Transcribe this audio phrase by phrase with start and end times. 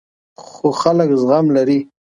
[0.45, 1.79] خو خلک زغم لري.